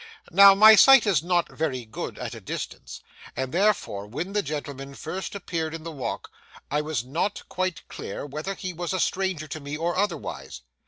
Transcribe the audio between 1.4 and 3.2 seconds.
very good at a distance,